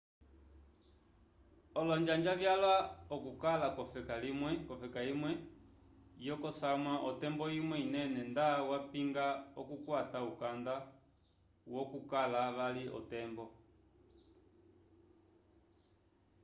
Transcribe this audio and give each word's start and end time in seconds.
olonjanja 1.79 2.33
vyalwa 2.41 2.75
okukala 3.15 3.67
k'ofeka 3.75 5.01
imwe 5.13 5.31
yokosamwa 6.27 6.93
otembo 7.09 7.45
imwe 7.59 7.75
inene 7.85 8.21
nda 8.31 8.47
yapinga 8.69 9.25
okukwata 9.61 10.19
ukanda 10.31 10.75
wokukala 11.73 12.41
vali 12.57 12.83
otembo 12.97 13.45